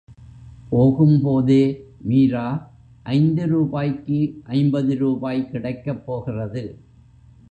[0.69, 1.59] போகும் போதே,
[2.01, 2.45] மீரா,
[3.11, 4.19] ஐந்து ரூபாய்க்கு
[4.43, 6.63] ஐம்பது ரூபாய் கிடைக்கப் போகிறது!